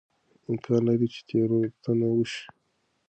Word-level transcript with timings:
امکان 0.49 0.81
لري 0.87 1.07
چې 1.13 1.21
تېروتنه 1.27 2.07
وشي. 2.11 2.43